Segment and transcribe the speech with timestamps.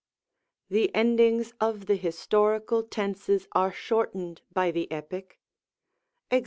[0.69, 5.37] The endings of the historical Tenses are shortened by the Epic,
[6.31, 6.39] ^a?.